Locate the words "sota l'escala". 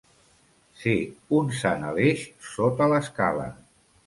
2.55-3.47